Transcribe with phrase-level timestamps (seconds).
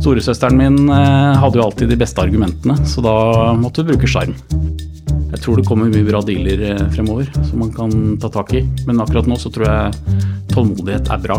[0.00, 3.14] Storesøsteren min eh, hadde jo alltid de beste argumentene, så da
[3.60, 4.32] måtte hun bruke sjarm.
[5.30, 7.92] Jeg tror det kommer mye bra dealer eh, fremover som man kan
[8.22, 10.22] ta tak i, men akkurat nå så tror jeg
[10.54, 11.36] tålmodighet er bra.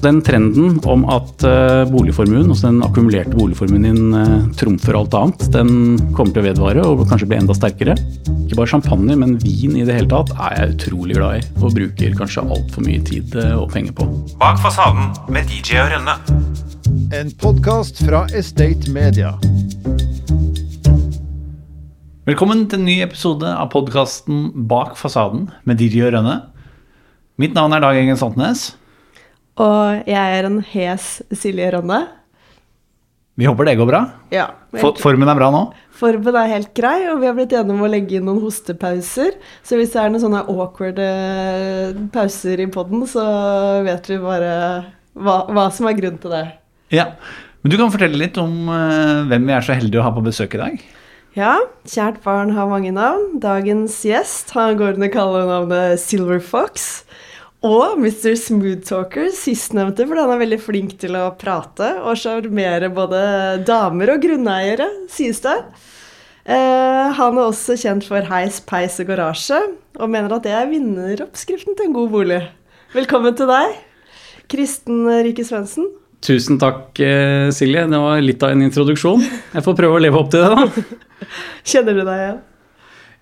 [0.00, 5.98] Den trenden om at eh, boligformuen, altså den akkumulerte boligformuen din trumfer alt annet, den
[6.16, 7.98] kommer til å vedvare og kanskje bli enda sterkere.
[8.46, 11.76] Ikke bare champagne, men vin i det hele tatt er jeg utrolig glad i, og
[11.76, 14.08] bruker kanskje altfor mye tid og penger på.
[14.40, 16.16] Bak fasaden med DJ og Rønne.
[16.96, 19.34] En podkast fra Estate Media.
[22.24, 26.38] Velkommen til en ny episode av podkasten Bak fasaden med Didi og Rønne.
[27.36, 28.64] Mitt navn er Dag Engen Santnes.
[29.60, 32.00] Og jeg er en hes Silje Rønne.
[33.36, 34.02] Vi håper det går bra.
[34.32, 34.48] Ja.
[34.72, 35.04] helt...
[35.04, 35.64] formen er bra nå.
[36.00, 39.36] Formen er helt grei, og vi har blitt enige om å legge inn noen hostepauser.
[39.60, 43.26] Så hvis det er noen sånne awkward eh, pauser i poden, så
[43.84, 44.54] vet vi bare
[45.12, 46.46] hva, hva som er grunnen til det.
[46.92, 47.16] Ja,
[47.62, 50.22] Men du kan fortelle litt om eh, hvem vi er så heldige å ha på
[50.22, 50.82] besøk i dag.
[51.36, 53.40] Ja, kjært barn har mange navn.
[53.42, 57.02] Dagens gjest han går under kallenavnet Silver Fox.
[57.66, 58.36] Og Mr.
[58.38, 63.20] Smoothtalker, sistnevnte, fordi han er veldig flink til å prate og sjarmere både
[63.66, 65.56] damer og grunneiere, sies det.
[66.46, 69.58] Eh, han er også kjent for heis, peis og garasje,
[69.98, 72.42] og mener at det er vinneroppskriften til en god bolig.
[72.94, 73.78] Velkommen til deg,
[74.52, 75.90] Kristen Rike Svendsen.
[76.24, 77.84] Tusen takk, eh, Silje.
[77.90, 79.22] Det var litt av en introduksjon.
[79.54, 81.26] Jeg får prøve å leve opp til det, da.
[81.70, 82.38] Kjenner du deg igjen?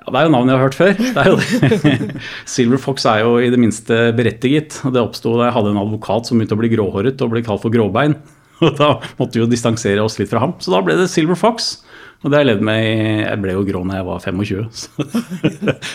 [0.04, 0.94] Ja, Det er jo navn jeg har hørt før.
[1.00, 2.22] Det er jo det.
[2.54, 4.78] Silver Fox er jo i det minste berettiget.
[4.84, 7.64] Det oppsto da jeg hadde en advokat som begynte å bli gråhåret og ble kalt
[7.64, 8.16] for gråbein.
[8.62, 10.54] Og Da måtte vi jo distansere oss litt fra ham.
[10.62, 11.80] Så da ble det Silver Fox.
[12.22, 12.92] Og det har jeg levd med i
[13.26, 15.08] Jeg ble jo grå når jeg var 25, så,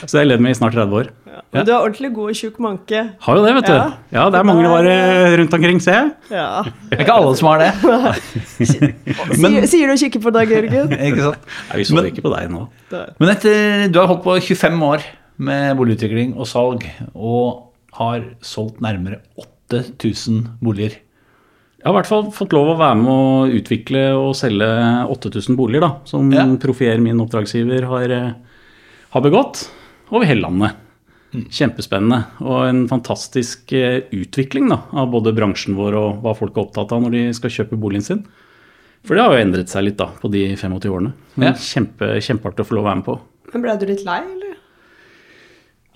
[0.03, 1.07] så jeg har levd med i snart 30 år.
[1.39, 1.59] Ja.
[1.59, 2.99] Men du er ordentlig god og tjukk manke.
[3.25, 3.73] Har jo det, vet du.
[3.73, 3.85] Ja.
[4.13, 4.93] Ja, det er mangelvare
[5.39, 6.11] rundt omkring, ser jeg.
[6.35, 6.63] Ja.
[6.89, 7.71] Det er ikke alle som har det.
[9.39, 10.93] Men- sier, sier du og kikker på deg, Jørgen?
[11.09, 11.47] Ikke sant?
[11.71, 12.65] Nei, vi så Men- ikke på deg nå.
[12.91, 15.05] Men etter, du har holdt på 25 år
[15.49, 16.83] med boligutvikling og salg,
[17.15, 20.97] og har solgt nærmere 8000 boliger.
[21.79, 24.67] Jeg har i hvert fall fått lov å være med å utvikle og selge
[25.15, 26.43] 8000 boliger, da, som Ja.
[26.59, 28.33] Profier, min oppdragsgiver, har, eh,
[29.15, 29.69] har begått
[30.11, 30.75] over hele landet.
[31.33, 32.23] Kjempespennende.
[32.41, 36.93] Og en fantastisk eh, utvikling da, av både bransjen vår og hva folk er opptatt
[36.95, 38.23] av når de skal kjøpe boligen sin.
[39.07, 41.13] For det har jo endret seg litt da, på de 25 årene.
[41.39, 41.55] Men Ja.
[41.55, 43.19] Kjempe, kjempeartig å få lov å være med på.
[43.53, 44.48] Men ble du litt lei, eller?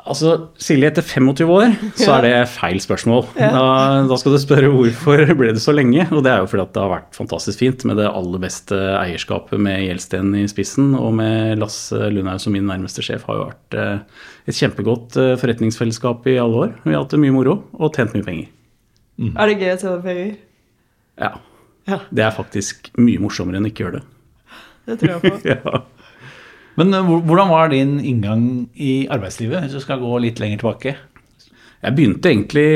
[0.03, 3.21] Altså, Silje, etter 25 år så er det feil spørsmål.
[3.39, 3.61] Da,
[4.09, 6.03] da skal du spørre hvorfor ble det så lenge.
[6.11, 8.75] Og det er jo fordi at det har vært fantastisk fint med det aller beste
[8.99, 10.91] eierskapet med Gjelsten i spissen.
[10.99, 15.37] Og med Lasse Lundhaug som min nærmeste sjef har jo vært eh, et kjempegodt eh,
[15.39, 16.75] forretningsfellesskap i alle år.
[16.83, 18.51] Vi har hatt det mye moro og tjent mye penger.
[19.23, 20.35] Er det gøy å tjene penger?
[21.23, 21.31] Ja.
[21.87, 22.03] Ja.
[22.11, 24.07] Det er faktisk mye morsommere enn ikke å gjøre det.
[24.89, 25.35] Det tror jeg på.
[25.53, 25.83] Ja.
[26.79, 30.95] Men eh, hvordan var din inngang i arbeidslivet, hvis du skal gå litt lenger tilbake?
[31.84, 32.67] Jeg begynte egentlig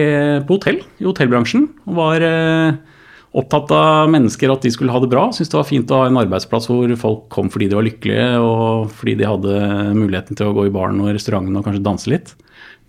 [0.48, 1.70] på hotell, i hotellbransjen.
[1.88, 2.98] Og var eh,
[3.38, 5.28] opptatt av mennesker, at de skulle ha det bra.
[5.32, 8.28] Syntes det var fint å ha en arbeidsplass hvor folk kom fordi de var lykkelige,
[8.44, 9.62] og fordi de hadde
[9.96, 12.34] muligheten til å gå i baren og restauranten og kanskje danse litt.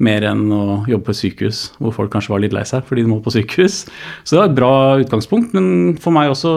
[0.03, 3.11] Mer enn å jobbe på sykehus hvor folk kanskje var litt lei seg fordi de
[3.11, 3.81] må på sykehus.
[4.23, 6.53] Så det var et bra utgangspunkt, men for meg også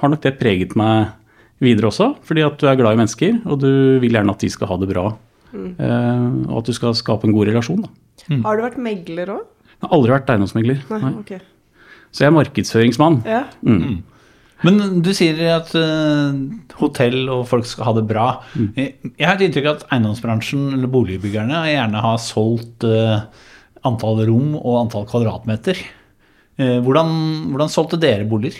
[0.00, 1.12] har nok det preget meg
[1.62, 2.12] videre også.
[2.26, 3.70] Fordi at du er glad i mennesker, og du
[4.02, 5.06] vil gjerne at de skal ha det bra.
[5.56, 7.84] Eh, og at du skal skape en god relasjon.
[7.86, 8.40] da.
[8.44, 9.46] Har du vært megler òg?
[9.76, 10.84] Jeg har aldri vært eiendomsmegler.
[10.90, 11.14] Nei, Nei.
[11.22, 11.40] Okay.
[12.10, 13.18] Så jeg er markedsføringsmann.
[13.28, 13.42] Ja.
[13.66, 14.04] Mm.
[14.64, 16.32] Men du sier at uh,
[16.80, 18.28] hotell og folk skal ha det bra.
[18.56, 23.26] Jeg jeg har et inntrykk av at eiendomsbransjen eller boligbyggerne gjerne har solgt uh,
[23.86, 25.78] antall rom og antall kvadratmeter.
[26.56, 27.10] Eh, hvordan,
[27.52, 28.56] hvordan solgte dere boliger?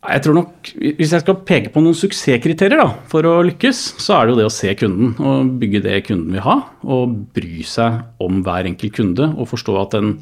[0.00, 4.16] Jeg tror nok, Hvis jeg skal peke på noen suksesskriterier da, for å lykkes, så
[4.16, 6.56] er det jo det å se kunden og bygge det kunden vil ha.
[6.88, 10.14] Og bry seg om hver enkelt kunde og forstå at en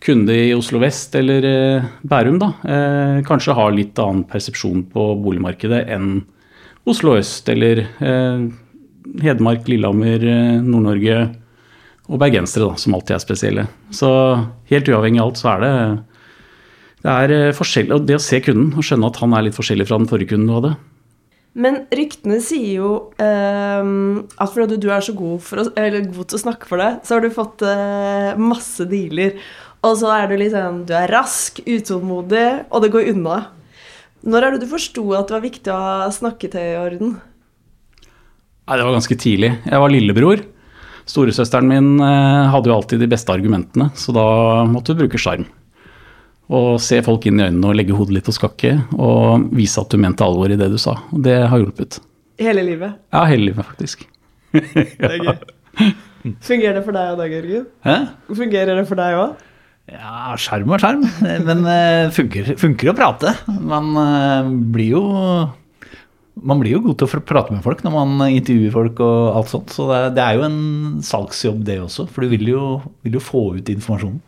[0.00, 5.10] kunde i Oslo vest eller eh, Bærum da, eh, kanskje har litt annen persepsjon på
[5.20, 6.22] boligmarkedet enn
[6.88, 8.46] Oslo øst eller eh,
[9.20, 11.18] Hedmark, Lillehammer, eh, Nord-Norge
[12.10, 13.66] og bergensere, da, som alltid er spesielle.
[13.94, 14.08] Så
[14.70, 15.74] helt uavhengig av alt, så er det
[17.00, 19.56] det er eh, forskjellig, og det å se kunden og skjønne at han er litt
[19.56, 20.72] forskjellig fra den forrige kunden du hadde.
[21.60, 26.38] Men ryktene sier jo ehm, at fordi du er så god, å, eller god til
[26.38, 29.40] å snakke for det, så har du fått eh, masse dealer.
[29.86, 33.40] Og så er du litt sånn Du er rask, utålmodig, og det går unna.
[34.20, 37.14] Når er det du forsto at det var viktig å ha snakketøy i orden?
[38.68, 39.54] Nei, Det var ganske tidlig.
[39.64, 40.44] Jeg var lillebror.
[41.08, 44.28] Storesøsteren min eh, hadde jo alltid de beste argumentene, så da
[44.68, 45.48] måtte du bruke sjarm.
[46.50, 49.92] Og se folk inn i øynene og legge hodet litt på skakke, og vise at
[49.92, 50.96] du mente alvor i det du sa.
[51.14, 52.00] Og det har hjulpet.
[52.40, 52.96] Hele livet.
[53.14, 54.06] Ja, hele livet, faktisk.
[54.50, 55.36] Det er gøy.
[56.42, 57.68] Fungerer det for deg òg, Dag Jørgen?
[57.86, 57.94] Hæ?
[58.34, 59.46] Fungerer det for deg òg?
[59.90, 61.04] Ja, skjerm og skjerm.
[61.46, 61.78] Men det
[62.14, 63.32] funker, funker å prate.
[63.46, 65.02] Man eh, blir jo
[66.40, 69.50] man blir jo god til å prate med folk når man intervjuer folk og alt
[69.52, 69.74] sånt.
[69.74, 70.60] Så det er, det er jo en
[71.04, 72.06] salgsjobb, det også.
[72.10, 72.64] For du vil jo,
[73.04, 74.20] vil jo få ut informasjonen.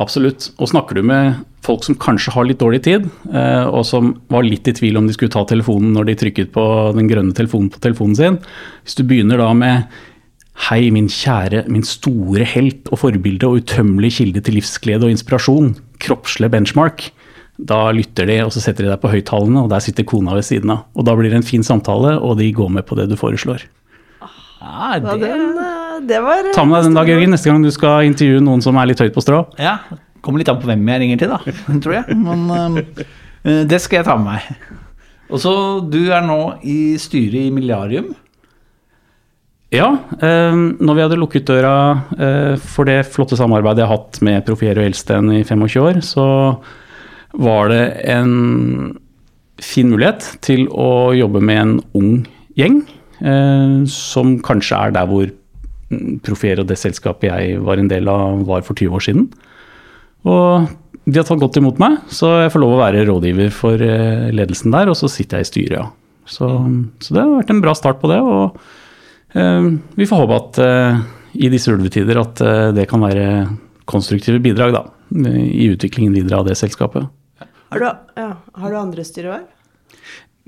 [0.00, 0.48] Absolutt.
[0.56, 4.46] Og snakker du med folk som kanskje har litt dårlig tid, eh, og som var
[4.46, 6.64] litt i tvil om de skulle ta telefonen når de trykket på
[6.96, 8.38] den grønne telefonen på telefonen sin
[8.82, 10.00] Hvis du begynner da med
[10.68, 15.70] Hei, min kjære, min store helt og forbilde og utømmelig kilde til livsglede og inspirasjon,
[16.04, 17.06] kroppslig benchmark.
[17.56, 20.44] Da lytter de, og så setter de deg på høyttalerne, og der sitter kona ved
[20.44, 20.84] siden av.
[20.92, 23.64] Og da blir det en fin samtale, og de går med på det du foreslår.
[24.20, 24.28] Ja,
[24.62, 27.70] Ja, det, den, eh, det var Ta med deg den dag, Jørgen, neste gang du
[27.74, 29.44] skal intervjue noen som er litt høyt på strå.
[29.60, 29.78] ja,
[30.22, 32.16] kommer litt an på hvem jeg ringer til, da, tror jeg.
[32.16, 34.66] Men eh, det skal jeg ta med meg.
[35.32, 38.12] Og så, du er nå i styret i Milliarium.
[39.72, 39.88] Ja,
[40.20, 41.74] eh, når vi hadde lukket døra
[42.12, 46.02] eh, for det flotte samarbeidet jeg har hatt med Profiero og Elsten i 25 år,
[46.04, 46.26] så
[47.32, 48.98] var det en
[49.62, 52.12] fin mulighet til å jobbe med en ung
[52.58, 52.82] gjeng,
[53.24, 55.32] eh, som kanskje er der hvor
[56.24, 59.26] Profier og det selskapet jeg var en del av, var for 20 år siden.
[60.28, 60.68] Og
[61.04, 64.28] de har tatt godt imot meg, så jeg får lov å være rådgiver for eh,
[64.34, 65.88] ledelsen der, og så sitter jeg i styret, ja.
[66.30, 66.46] Så,
[67.02, 68.20] så det har vært en bra start på det.
[68.22, 68.60] og
[69.34, 71.00] Eh, Vi får håpe at eh,
[71.46, 73.46] i disse ulvetider at eh, det kan være
[73.88, 74.82] konstruktive bidrag da,
[75.32, 77.08] i utviklingen videre av det selskapet.
[77.72, 77.88] Har du,
[78.20, 78.28] ja,
[78.60, 79.48] har du andre styreverv?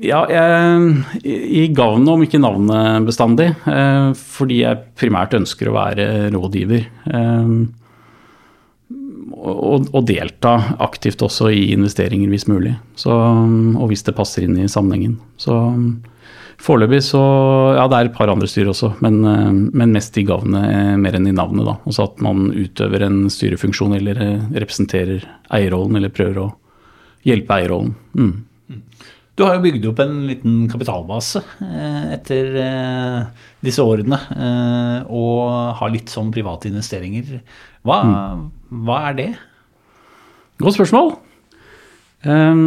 [0.02, 6.06] Ja, jeg, i gavnet, om ikke navnet bestandig, eh, fordi jeg primært ønsker å være
[6.34, 6.88] rådgiver.
[7.06, 7.52] Eh,
[9.44, 14.70] og, delta aktivt også i investeringer hvis mulig, så, og hvis det passer inn i
[14.70, 15.20] sammenhengen.
[15.38, 15.54] Så
[16.64, 17.20] Foreløpig så
[17.74, 21.18] Ja, det er et par andre styrer også, men, eh, men mest i gavnet mer
[21.18, 21.66] enn i navnet.
[21.66, 21.76] da.
[21.86, 24.18] Altså at man utøver en styrefunksjon eller
[24.54, 25.22] representerer
[25.54, 26.52] eierrollen eller prøver å
[27.26, 27.94] hjelpe eierrollen.
[28.14, 28.34] Mm.
[29.34, 35.74] Du har jo bygd opp en liten kapitalbase eh, etter eh, disse årene, eh, og
[35.80, 37.40] har litt sånn private investeringer.
[37.82, 37.98] Hva,
[38.70, 39.28] hva er det?
[40.62, 41.16] Godt spørsmål.
[42.24, 42.62] Um,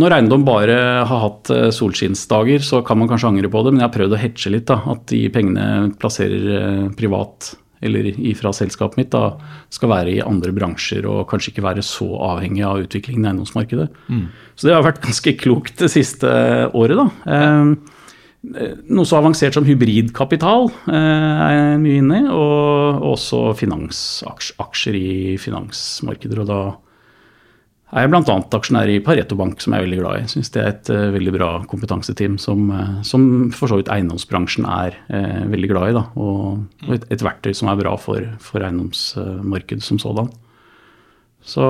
[0.00, 0.78] når eiendom bare
[1.08, 4.20] har hatt solskinnsdager, så kan man kanskje angre på det, men jeg har prøvd å
[4.20, 4.66] hedge litt.
[4.68, 7.52] da, At de pengene plasserer privat
[7.84, 9.36] eller ifra selskapet mitt, da
[9.72, 13.90] skal være i andre bransjer og kanskje ikke være så avhengig av utviklingen i eiendomsmarkedet.
[14.56, 16.30] Så det har vært ganske klokt det siste
[16.72, 17.06] året, da.
[17.26, 17.76] Um,
[18.46, 25.14] noe så avansert som hybridkapital eh, er jeg mye inne i, og også finansaksjer i
[25.42, 26.44] finansmarkeder.
[26.44, 26.60] og da
[27.96, 28.36] er jeg bl.a.
[28.58, 30.28] aksjonær i Pareto Bank, som jeg er veldig glad i.
[30.28, 33.22] Syns det er et uh, veldig bra kompetanseteam som, uh, som
[33.56, 35.94] for så vidt eiendomsbransjen er uh, veldig glad i.
[35.96, 40.28] Da, og et, et, verktøy som er bra for, for eiendomsmarkedet som sådan.
[41.46, 41.64] Så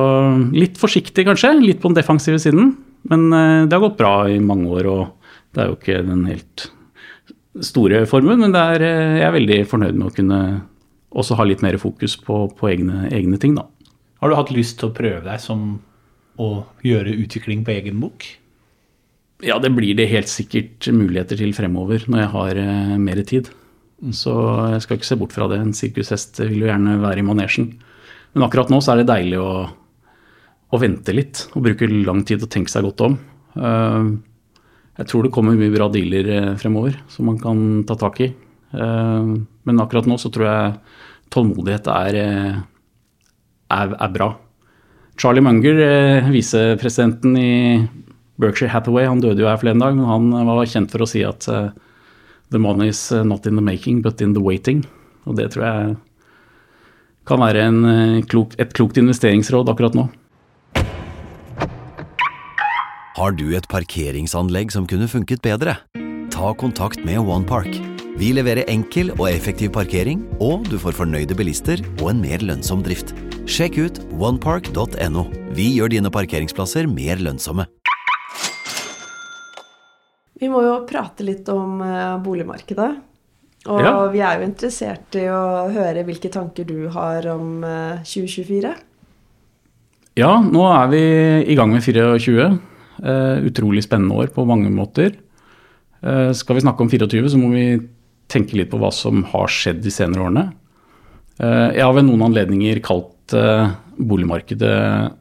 [0.57, 2.75] litt forsiktig kanskje, litt på den defensive siden.
[3.07, 6.65] Men det har gått bra i mange år, og det er jo ikke den helt
[7.63, 8.41] store formuen.
[8.41, 8.83] Men er,
[9.21, 10.41] jeg er veldig fornøyd med å kunne
[11.17, 13.69] også ha litt mer fokus på, på egne, egne ting, da.
[14.25, 15.77] Har du hatt lyst til å prøve deg som
[16.43, 18.27] å gjøre utvikling på egen bok?
[19.45, 23.51] Ja, det blir det helt sikkert muligheter til fremover når jeg har eh, mer tid.
[24.13, 24.33] Så
[24.75, 25.61] jeg skal ikke se bort fra det.
[25.61, 27.71] En sirkushest vil jo gjerne være i manesjen.
[28.37, 29.51] Men akkurat nå så er det deilig å,
[30.69, 33.19] å vente litt og bruke lang tid og tenke seg godt om.
[33.57, 34.17] Uh,
[34.97, 38.31] jeg tror det kommer mye bra dealer eh, fremover som man kan ta tak i.
[38.77, 39.37] Uh,
[39.69, 40.79] men akkurat nå så tror jeg
[41.33, 42.59] tålmodighet er, eh,
[43.77, 44.31] er, er bra.
[45.17, 47.89] Charlie Munger, eh, visepresidenten i
[48.37, 51.09] Berkshire Hathaway, han døde jo her forleden dag, men han eh, var kjent for å
[51.09, 51.71] si at uh,
[52.53, 54.85] the money is not in the making, but in the waiting.
[55.25, 55.97] Og det tror jeg
[57.27, 57.81] kan være en,
[58.29, 60.05] klok, et klokt investeringsråd akkurat nå.
[63.17, 65.79] Har du et parkeringsanlegg som kunne funket bedre?
[66.31, 67.73] Ta kontakt med OnePark.
[68.21, 72.85] Vi leverer enkel og effektiv parkering, og du får fornøyde bilister og en mer lønnsom
[72.85, 73.17] drift.
[73.47, 75.27] Sjekk ut onepark.no.
[75.57, 77.67] Vi gjør dine parkeringsplasser mer lønnsomme.
[80.37, 82.91] Vi må jo prate litt om uh, boligmarkedet.
[83.67, 83.93] Og Ja.
[84.13, 88.75] vi er jo interessert i å høre hvilke tanker du har om uh, 2024.
[90.17, 91.03] Ja, nå er vi
[91.53, 92.51] i gang med 24.
[93.05, 95.13] Eh, utrolig spennende år på mange måter.
[96.01, 97.67] Eh, skal vi snakke om 24, så må vi
[98.33, 100.45] tenke litt på hva som har skjedd de senere årene.
[101.37, 105.13] Eh, jeg har ved noen anledninger kalt blitt eh, boligmarkedet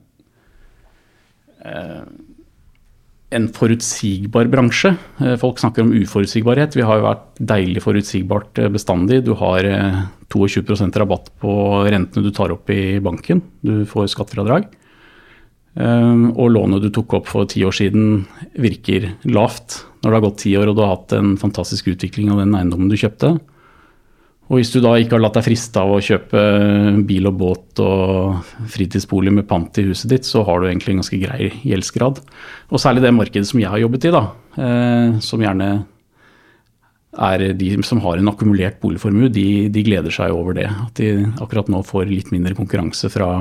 [1.65, 2.03] eh,
[3.31, 4.95] en forutsigbar bransje.
[5.19, 6.75] Eh, Folk snakker om uforutsigbarhet.
[6.75, 9.24] Vi har jo vært deilig forutsigbart bestandig.
[9.25, 13.41] Du har eh, 22 rabatt på rentene du tar opp i banken.
[13.62, 14.67] Du får skattefradrag.
[15.75, 18.21] Og lånet du tok opp for ti år siden
[18.63, 22.29] virker lavt når det har gått ti år og du har hatt en fantastisk utvikling
[22.31, 23.33] av den eiendommen du kjøpte.
[24.45, 26.41] Og hvis du da ikke har latt deg friste av å kjøpe
[27.09, 31.01] bil og båt og fritidsbolig med pant i huset ditt, så har du egentlig en
[31.01, 32.21] ganske grei gjeldsgrad.
[32.69, 34.21] Og særlig det markedet som jeg har jobbet i, da,
[34.61, 35.69] eh, som gjerne
[37.25, 40.67] er de som har en akkumulert boligformue, de, de gleder seg over det.
[40.69, 43.31] At de akkurat nå får litt mindre konkurranse fra,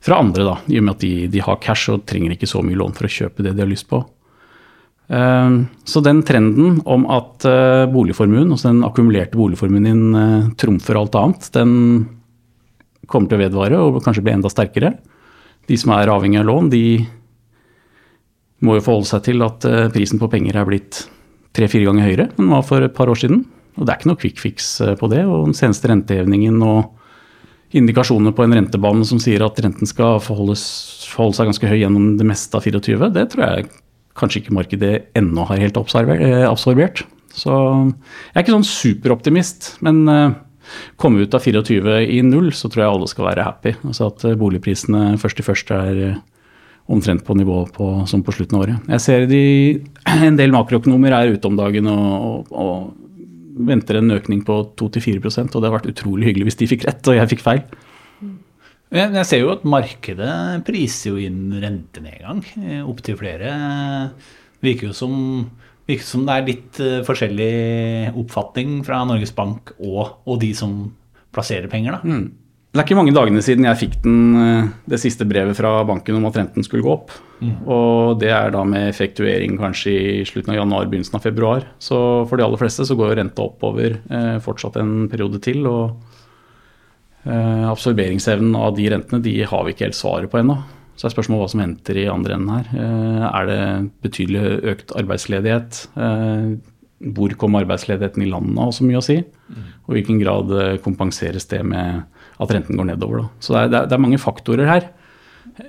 [0.00, 2.64] fra andre, da, i og med at de, de har cash og trenger ikke så
[2.64, 4.00] mye lån for å kjøpe det de har lyst på.
[5.10, 5.50] Eh,
[5.84, 11.16] Så den trenden om at eh, boligformuen, altså den akkumulerte boligformuen din eh, trumfer alt
[11.18, 11.72] annet, den
[13.10, 14.92] kommer til å vedvare og kanskje bli enda sterkere.
[15.66, 16.84] De som er avhengig av lån, de
[18.62, 21.02] må jo forholde seg til at eh, prisen på penger er blitt
[21.56, 23.42] tre-fire ganger høyere enn den var for et par år siden.
[23.80, 25.24] Og det er ikke noe quick fix på det.
[25.26, 26.94] Og den seneste rentehevingen og
[27.74, 32.26] indikasjoner på en rentebane som sier at renten skal forholde seg ganske høy gjennom det
[32.26, 33.70] meste av 24, det tror jeg
[34.18, 37.04] kanskje ikke markedet ennå har helt eh, absorbert.
[37.30, 40.32] Så jeg er ikke sånn superoptimist, men eh,
[41.00, 43.76] komme ut av 24 i null, så tror jeg alle skal være happy.
[43.86, 46.02] Altså at eh, boligprisene først i første er
[46.90, 48.88] omtrent på nivå på, som på slutten av året.
[48.96, 49.44] Jeg ser de,
[50.30, 55.54] en del makroøkonomer er ute om dagen og, og, og venter en økning på 2-4%
[55.54, 57.62] og det har vært utrolig hyggelig hvis de fikk rett og jeg fikk feil.
[58.90, 60.34] Jeg jeg ser jo at markedet
[60.66, 63.52] priser jo inn rentenedgang eh, opptil flere.
[64.64, 65.14] Virker jo som,
[65.86, 67.52] virker som det er litt eh, forskjellig
[68.18, 70.80] oppfatning fra Norges Bank og, og de som
[71.30, 72.20] plasserer penger, da.
[72.70, 76.18] Det er ikke mange dagene siden jeg fikk den, eh, det siste brevet fra banken
[76.18, 77.14] om at renten skulle gå opp.
[77.66, 81.64] Og det er da med effektuering kanskje i slutten av januar, begynnelsen av februar.
[81.82, 81.96] Så
[82.30, 85.66] for de aller fleste så går jo renta oppover eh, fortsatt en periode til.
[85.66, 86.09] Og
[87.24, 90.54] absorberingsevnen av de rentene de har vi ikke helt svaret på ennå.
[91.00, 92.66] Så er spørsmålet hva som henter i andre enden her.
[92.76, 93.60] Eh, er det
[94.04, 94.42] betydelig
[94.74, 95.78] økt arbeidsledighet?
[95.96, 96.50] Eh,
[97.16, 99.16] hvor kommer arbeidsledigheten i landet har også mye å si?
[99.86, 102.02] Og i hvilken grad eh, kompenseres det med
[102.40, 103.22] at renten går nedover.
[103.22, 103.30] Da.
[103.40, 104.90] Så det er, det, er, det er mange faktorer her.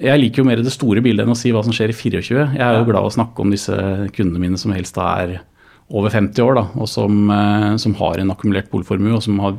[0.04, 2.44] Jeg liker jo mer det store bildet enn å si hva som skjer i 24.
[2.58, 3.78] Jeg er jo glad i å snakke om disse
[4.12, 5.38] kundene mine som helst da er
[5.92, 9.58] over 50 år, da, og som, eh, som har en akkumulert boligformue, og som har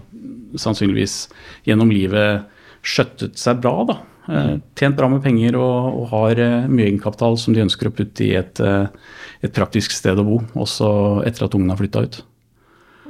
[0.59, 1.29] sannsynligvis
[1.69, 2.47] gjennom livet
[2.83, 3.75] skjøttet seg bra.
[3.89, 3.99] da.
[4.29, 7.95] Eh, Tjent bra med penger og, og har eh, mye egenkapital som de ønsker å
[7.95, 10.91] putte i et, et praktisk sted å bo, også
[11.29, 12.21] etter at ungene har flytta ut.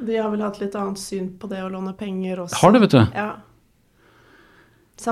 [0.02, 2.58] De har vel hatt litt annet syn på det å låne penger også.
[2.58, 3.02] Har det, vet du.
[3.14, 3.30] Ja.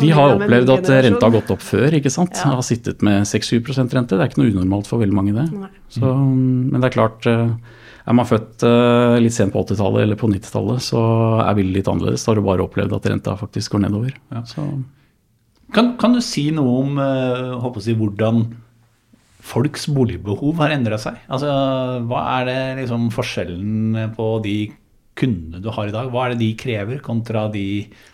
[0.01, 1.95] De har opplevd at renta har gått opp før.
[1.99, 2.37] ikke sant?
[2.39, 2.55] Ja.
[2.55, 4.17] Har sittet med 6-7% rente.
[4.19, 5.71] Det er ikke noe unormalt for veldig mange, det.
[5.95, 7.27] Så, men det er klart,
[8.07, 11.03] er man født eh, litt sent på 80-tallet eller på 90-tallet, så
[11.45, 12.25] er bildet litt annerledes.
[12.25, 14.15] Da har du bare opplevd at renta faktisk går nedover.
[14.49, 14.65] Så,
[15.75, 18.45] Kan, kan du si noe om eh, håper å si, hvordan
[19.41, 21.17] folks boligbehov har endra seg?
[21.33, 21.49] Altså,
[22.11, 24.57] hva er det liksom forskjellen på de
[25.21, 26.11] kundene du har i dag?
[26.13, 27.65] Hva er det de krever, kontra de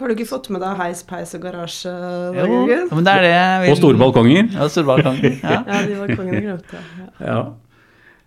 [0.00, 1.92] Har du ikke fått med deg heis, peis og garasje?
[2.36, 2.60] Jo,
[2.92, 4.48] men det er det jeg vil- og store balkonger.
[4.56, 5.38] Ja, store balkonger.
[5.42, 5.60] Ja.
[5.70, 6.90] Ja, de balkongene glemte jeg.
[7.00, 7.30] Ja.
[7.30, 7.38] Ja.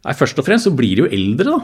[0.06, 1.60] Nei, først og fremst så blir de jo eldre, da.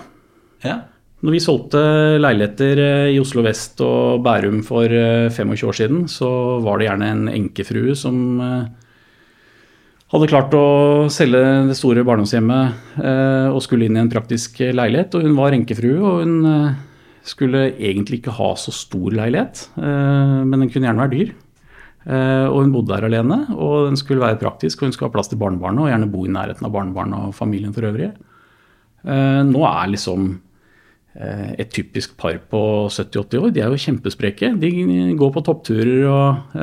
[0.66, 0.78] ja.
[1.26, 1.82] Når vi solgte
[2.20, 6.28] leiligheter eh, i Oslo vest og Bærum for eh, 25 år siden, så
[6.62, 8.66] var det gjerne en enkefrue som eh,
[10.14, 10.66] hadde klart å
[11.14, 15.16] selge det store barndomshjemmet eh, og skulle inn i en praktisk leilighet.
[15.18, 16.76] Og hun var enkefrue, og hun eh,
[17.26, 21.34] skulle egentlig ikke ha så stor leilighet, eh, men den kunne gjerne være dyr.
[22.06, 25.16] Eh, Og hun bodde der alene, og den skulle være praktisk, og hun skulle ha
[25.18, 28.12] plass til barnebarnet og gjerne bo i nærheten av barnebarnet og familien for øvrig.
[29.06, 30.28] Eh, Nå er liksom
[31.16, 34.52] eh, et typisk par på 70-80 år, de er jo kjempespreke.
[34.60, 34.70] De
[35.18, 36.56] går på toppturer og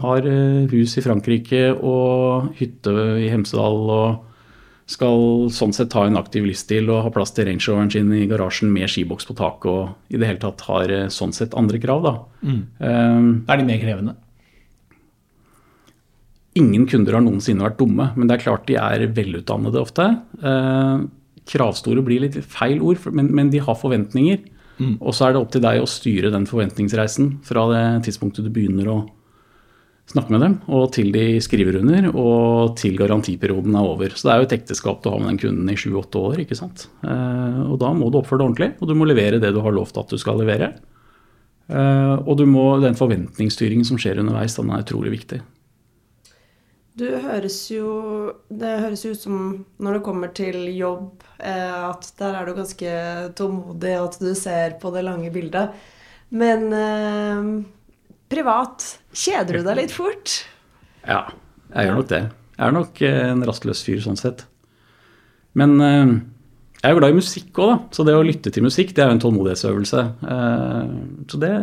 [0.00, 0.28] har
[0.72, 4.26] hus i Frankrike og hytte i Hemsedal og
[4.90, 8.24] skal sånn sett ha en aktiv livsstil og ha plass til Range Roveren sin i
[8.26, 12.02] garasjen med skiboks på taket og i det hele tatt har sånn sett andre krav,
[12.02, 12.14] da.
[12.80, 13.20] Eh,
[13.52, 14.16] Er de mer krevende?
[16.58, 20.06] Ingen kunder har noensinne vært dumme, men det er klart de er velutdannede ofte.
[20.42, 21.04] Eh,
[21.50, 24.42] kravstore blir litt feil ord, men, men de har forventninger.
[24.80, 28.52] Og så er det opp til deg å styre den forventningsreisen fra det tidspunktet du
[28.54, 28.98] begynner å
[30.10, 34.16] snakke med dem, og til de skriver under, og til garantiperioden er over.
[34.16, 36.58] Så det er jo et ekteskap du har med den kunden i sju-åtte år, ikke
[36.58, 36.88] sant.
[37.04, 39.76] Eh, og da må du oppføre deg ordentlig, og du må levere det du har
[39.76, 40.72] lovt at du skal levere.
[41.70, 45.44] Eh, og du må, den forventningsstyringen som skjer underveis, den er utrolig viktig.
[46.98, 49.36] Du høres jo Det høres ut som
[49.80, 52.94] når det kommer til jobb, eh, at der er du ganske
[53.38, 55.70] tålmodig, og at du ser på det lange bildet.
[56.30, 57.46] Men eh,
[58.30, 58.84] privat
[59.16, 60.40] kjeder du deg litt fort?
[61.06, 61.28] Ja,
[61.74, 62.20] jeg gjør nok det.
[62.58, 64.44] Jeg er nok eh, en rastløs fyr sånn sett.
[65.56, 66.12] Men eh,
[66.82, 67.78] jeg er jo glad i musikk òg, da.
[67.96, 70.04] Så det å lytte til musikk, det er jo en tålmodighetsøvelse.
[70.34, 70.92] Eh,
[71.32, 71.54] Så det,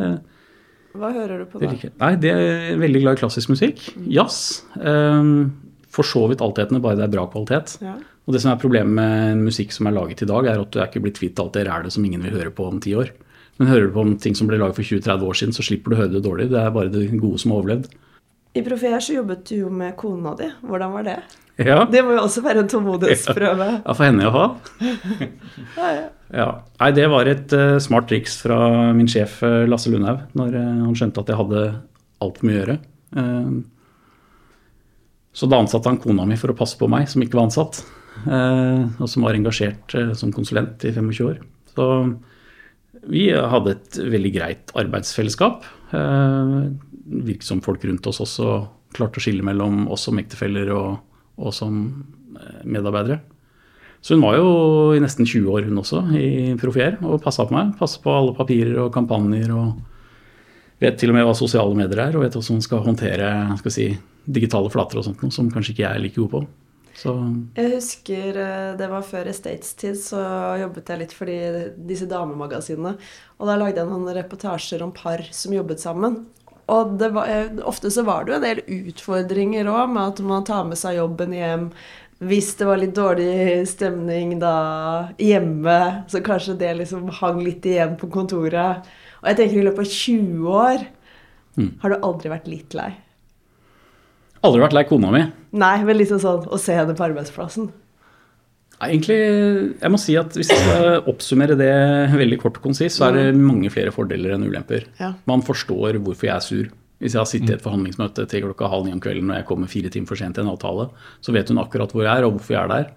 [0.95, 1.71] Hva hører du på da?
[1.99, 3.81] Nei, det er veldig glad i klassisk musikk.
[4.07, 4.63] Jazz.
[4.79, 5.51] Um,
[5.93, 7.77] For så vidt altetende, bare det er bra kvalitet.
[7.81, 7.95] Ja.
[8.27, 10.79] Og det som er problemet med musikk som er laget i dag, er at du
[10.81, 13.09] er ikke blitt kvitt alt det rælet som ingen vil høre på om ti år.
[13.57, 15.89] Men hører du på om ting som ble laget for 20-30 år siden, så slipper
[15.89, 16.49] du å høre det dårlig.
[16.51, 17.87] Det er bare det gode som har overlevd.
[18.57, 20.49] I Profier så jobbet du jo med kona di.
[20.65, 21.17] Hvordan var det?
[21.57, 23.67] Ja, Det må jo også være en tålmodighetsprøve.
[23.85, 24.45] ja for henne å ha.
[25.77, 26.05] Ja, ja.
[26.33, 26.47] Ja.
[26.81, 28.57] Nei, det var et uh, smart triks fra
[28.95, 31.65] min sjef uh, Lasse Lundhaug, når uh, han skjønte at jeg hadde
[32.23, 32.77] altfor mye å gjøre.
[35.37, 37.77] Så da ansatte han kona mi for å passe på meg, som ikke var ansatt,
[38.25, 41.37] og som var engasjert som konsulent i 25 år.
[41.75, 41.85] Så
[43.05, 45.67] vi hadde et veldig greit arbeidsfellesskap.
[45.93, 48.57] Virket som folk rundt oss også
[48.97, 50.97] klarte å skille mellom oss som ektefeller og,
[51.37, 51.83] og som
[52.65, 53.21] medarbeidere.
[54.01, 54.49] Så hun var jo
[54.95, 57.73] i nesten 20 år hun også i Profier og passa på meg.
[57.79, 59.73] Passa på alle papirer og kampanjer og
[60.83, 63.73] vet til og med hva sosiale medier er og vet hvordan man skal håndtere skal
[63.73, 63.89] si,
[64.27, 66.45] digitale flater og sånt noe som kanskje ikke jeg er like god på.
[66.97, 67.13] Så
[67.55, 70.21] Jeg husker eh, det var før Estates-tid, så
[70.63, 71.29] jobbet jeg litt for
[71.89, 72.95] disse damemagasinene.
[73.37, 76.23] Og da lagde jeg noen reportasjer om par som jobbet sammen.
[76.73, 80.43] Og var, eh, ofte så var det jo en del utfordringer òg, med at man
[80.43, 81.69] tar med seg jobben hjem.
[82.17, 84.53] Hvis det var litt dårlig stemning da
[85.21, 88.87] hjemme, så kanskje det liksom hang litt igjen på kontoret.
[89.21, 90.87] Og jeg tenker i løpet av 20 år
[91.81, 92.91] har du aldri vært litt lei.
[94.45, 95.23] aldri vært lei kona mi.
[95.57, 97.69] Nei, men liksom sånn å se henne på arbeidsplassen.
[98.77, 99.17] Nei, egentlig,
[99.81, 101.71] jeg må si at Hvis jeg skal oppsummere det
[102.13, 104.85] veldig kort og konsist, så er det mange flere fordeler enn ulemper.
[105.01, 105.15] Ja.
[105.29, 106.67] Man forstår hvorfor jeg er sur.
[106.97, 109.47] Hvis jeg har sittet i et forhandlingsmøte til klokka halv ni om kvelden og jeg
[109.49, 110.87] kommer fire timer for sent til en avtale,
[111.21, 112.87] så vet hun akkurat hvor jeg er og hvorfor jeg er der,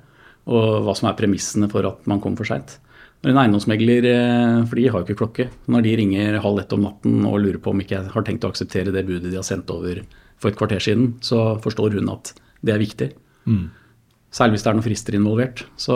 [0.50, 2.78] og hva som er premissene for at man kommer for seint.
[3.20, 6.72] Når en eiendomsmegler, eh, for de har jo ikke klokke, når de ringer halv ett
[6.72, 9.36] om natten og lurer på om ikke jeg har tenkt å akseptere det budet de
[9.36, 10.00] har sendt over
[10.40, 12.32] for et kvarter siden, så forstår hun at
[12.64, 13.10] det er viktig.
[14.32, 15.64] Særlig hvis det er noen frister involvert.
[15.76, 15.94] Så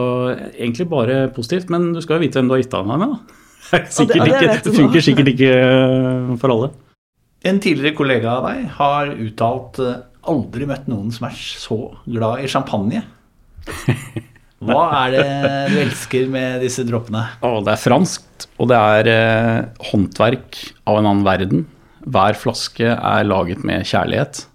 [0.52, 3.08] egentlig bare positivt, men du skal jo vite hvem du har gitt av deg med,
[3.08, 3.40] da.
[3.74, 6.66] Det, er sikkert ikke, det funker sikkert ikke eh, for alle.
[7.44, 9.98] En tidligere kollega av deg har uttalt eh,
[10.32, 13.02] aldri møtt noen som er så glad i champagne.
[14.64, 15.24] Hva er det
[15.68, 17.26] du elsker med disse droppene?
[17.44, 21.66] Å, det er franskt, og det er eh, håndverk av en annen verden.
[22.04, 24.46] Hver flaske er laget med kjærlighet.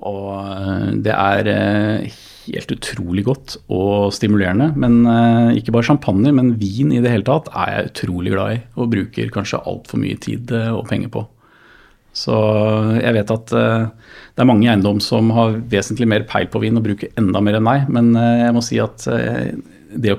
[0.00, 2.18] Og eh, det er eh,
[2.48, 4.72] helt utrolig godt og stimulerende.
[4.74, 8.56] Men eh, ikke bare champagne, men vin i det hele tatt er jeg utrolig glad
[8.56, 8.62] i.
[8.80, 11.26] Og bruker kanskje altfor mye tid eh, og penger på.
[12.16, 12.34] Så
[12.98, 13.84] jeg vet at eh,
[14.34, 17.42] det er mange i eiendom som har vesentlig mer peil på vin og bruker enda
[17.44, 19.52] mer enn meg, men eh, jeg må si at eh,
[19.94, 20.16] det,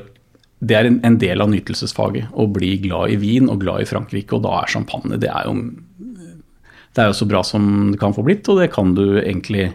[0.64, 4.38] det er en del av nytelsesfaget å bli glad i vin og glad i Frankrike,
[4.38, 5.58] og da er champagne det er jo,
[6.96, 9.72] det er jo så bra som det kan få blitt, og det kan du egentlig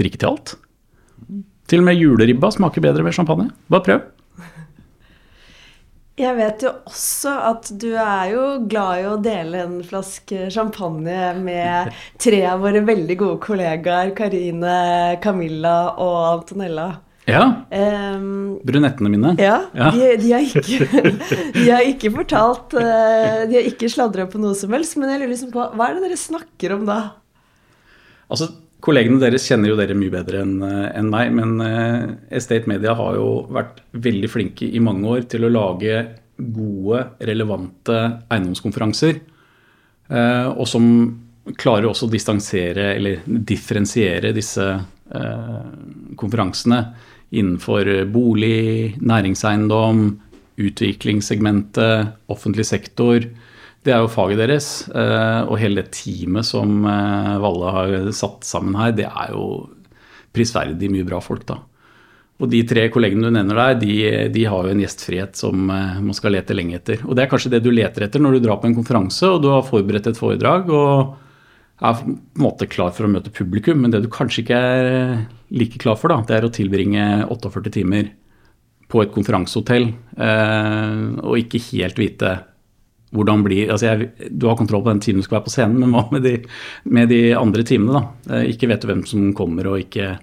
[0.00, 0.56] drikke til alt.
[1.68, 3.50] Til og med juleribba smaker bedre med champagne.
[3.72, 4.02] Bare prøv.
[6.20, 11.30] Jeg vet jo også at du er jo glad i å dele en flaske champagne
[11.40, 14.76] med tre av våre veldig gode kollegaer, Karine,
[15.24, 16.90] Camilla og Antonella.
[17.28, 19.36] Ja, Um, brunettene mine.
[19.38, 19.90] ja, Ja.
[19.94, 21.02] De, de, har ikke,
[21.54, 25.22] de har ikke fortalt eh, De har ikke sladra på noe som helst, men jeg
[25.22, 26.98] lurer liksom på hva er det dere snakker om da?
[28.26, 28.50] Altså,
[28.82, 33.14] Kollegene deres kjenner jo dere mye bedre enn en meg, men eh, Estate Media har
[33.14, 36.00] jo vært veldig flinke i mange år til å lage
[36.42, 37.98] gode, relevante
[38.32, 39.20] eiendomskonferanser.
[40.10, 40.88] eh, Og som
[41.58, 45.70] klarer også å distansere eller differensiere disse eh,
[46.18, 46.82] konferansene
[47.32, 50.04] innenfor bolig, næringseiendom,
[50.62, 53.24] utviklingssegmentet, offentlig sektor.
[53.82, 54.66] Det er jo faget deres.
[54.94, 59.68] eh, Og hele teamet som eh, Valle har satt sammen her, det er jo
[60.32, 61.58] prisverdig mye bra folk, da.
[62.42, 63.96] Og de tre kollegene du nevner der, de,
[64.34, 67.02] de har jo en gjestfrihet som eh, man skal lete lenge etter.
[67.06, 69.42] Og det er kanskje det du leter etter når du drar på en konferanse og
[69.44, 71.18] du har forberedt et foredrag og
[71.82, 74.90] er på en måte klar for å møte publikum, men det du kanskje ikke er
[75.50, 78.12] like klar for, da, det er å tilbringe 48 timer
[78.92, 82.36] på et konferansehotell eh, og ikke helt vite
[83.12, 85.78] hvordan blir altså jeg, Du har kontroll på den timen du skal være på scenen,
[85.82, 86.34] men hva med de,
[86.84, 87.92] med de andre timene?
[88.00, 88.36] da?
[88.38, 90.14] Eh, Ikke vet du hvem som kommer, og ikke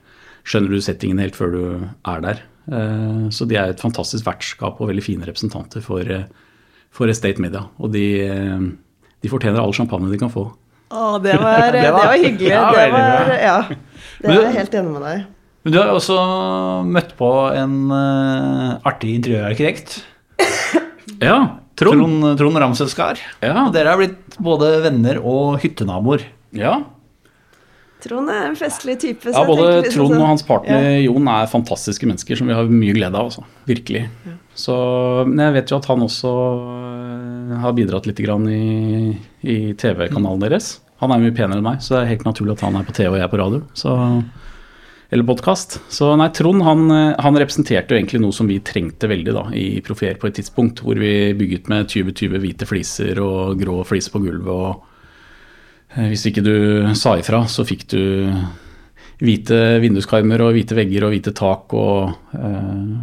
[0.50, 1.62] skjønner du settingen helt før du
[2.10, 2.42] er der.
[2.72, 6.24] Eh, Så de er et fantastisk vertskap og veldig fine representanter for, eh,
[6.92, 7.68] for Estate Media.
[7.80, 8.06] Og de,
[9.22, 10.48] de fortjener all champagne de kan få.
[10.90, 12.50] Å, det var, det Det var- hyggelig.
[12.50, 13.58] Ja, det var, ja,
[14.24, 15.28] det er jeg helt enig med deg.
[15.64, 16.18] Men du har jo også
[16.88, 20.00] møtt på en artig interiørarkitekt.
[21.20, 22.00] Ja, Trond.
[22.04, 23.20] Trond, Trond Ramsøskar.
[23.46, 23.68] Ja.
[23.74, 26.26] Dere har blitt både venner og hyttenaboer.
[26.58, 26.78] Ja,
[28.00, 29.28] Trond er en festlig type.
[29.28, 31.00] så Ja, jeg både tenker Trond sånn- og hans partner Ja.
[31.04, 33.28] Jon er fantastiske mennesker som vi har mye glede av.
[33.28, 33.44] Også.
[33.68, 34.10] Virkelig.
[34.56, 34.76] Så,
[35.28, 36.32] men jeg vet jo at han også
[37.52, 40.80] eh, har bidratt litt grann i, i TV-kanalen deres.
[41.02, 42.96] Han er mye penere enn meg, så det er helt naturlig at han er på
[42.96, 43.62] TV og jeg er på radio.
[43.74, 44.24] Så,
[45.10, 45.80] eller podkast.
[45.90, 49.46] Så nei, Trond han, eh, han representerte jo egentlig noe som vi trengte veldig da,
[49.58, 54.14] i Profier på et tidspunkt, hvor vi bygget med 20-20 hvite fliser og grå fliser
[54.14, 54.54] på gulvet.
[54.54, 58.04] og eh, Hvis ikke du sa ifra, så fikk du
[59.20, 62.94] hvite vinduskarmer og hvite vegger og hvite tak og eh,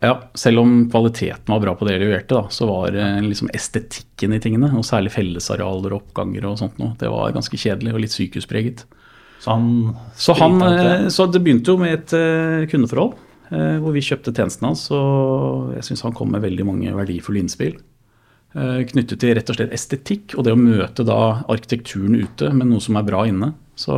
[0.00, 3.48] Ja, selv om kvaliteten var bra på det de leverte, da, så var eh, liksom
[3.56, 7.96] estetikken i tingene, og særlig fellesarealer og oppganger og sånt noe, det var ganske kjedelig
[7.96, 8.84] og litt sykehuspreget.
[9.40, 13.16] Så han Så, han, eh, så det begynte jo med et eh, kundeforhold,
[13.50, 17.42] eh, hvor vi kjøpte tjenesten hans, og jeg syns han kom med veldig mange verdifulle
[17.42, 17.78] innspill.
[18.50, 22.82] Knyttet til rett og slett estetikk, og det å møte da arkitekturen ute med noe
[22.82, 23.52] som er bra inne.
[23.78, 23.94] Så,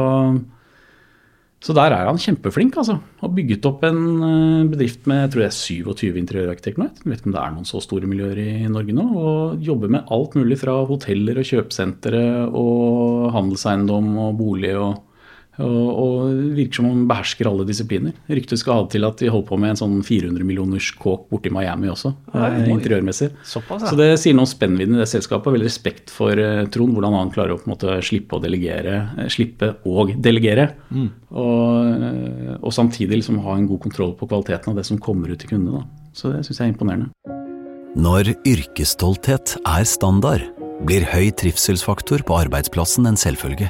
[1.65, 2.99] så der er han kjempeflink, altså.
[3.25, 6.91] Og bygget opp en bedrift med jeg tror det er 27 interiørarkitekter nå.
[7.01, 9.07] Jeg vet ikke om det er noen så store miljøer i Norge nå.
[9.23, 14.77] Og jobber med alt mulig fra hoteller og kjøpesentre og handelseiendom og bolig.
[14.77, 15.01] og
[15.63, 18.17] og, og virker som om han behersker alle disipliner.
[18.31, 21.29] Ryktet skal ha det til at de holder på med en sånn 400 millioners kåk
[21.33, 23.31] borti Miami også, eh, interiørmessig.
[23.49, 25.57] Såpass, Så det sier noe om spennvidden i det selskapet.
[25.57, 28.97] Veldig respekt for eh, Trond, hvordan han klarer å på en måte slippe å delegere,
[29.19, 30.71] eh, slippe og delegere.
[30.93, 35.33] Og, eh, og samtidig liksom ha en god kontroll på kvaliteten av det som kommer
[35.33, 35.83] ut til kundene.
[35.83, 36.09] Da.
[36.13, 37.11] Så det syns jeg er imponerende.
[37.93, 40.47] Når yrkesstolthet er standard,
[40.87, 43.69] blir høy trivselsfaktor på arbeidsplassen en selvfølge.